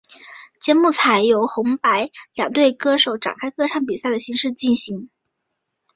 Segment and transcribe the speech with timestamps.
[0.59, 5.11] 节目采由红白两队歌手展开歌唱比赛的形式进行。